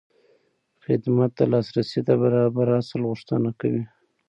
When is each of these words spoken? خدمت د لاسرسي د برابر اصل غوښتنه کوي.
خدمت 0.85 1.31
د 1.39 1.41
لاسرسي 1.51 1.99
د 2.05 2.09
برابر 2.21 2.67
اصل 2.81 3.01
غوښتنه 3.09 3.49
کوي. 3.59 3.83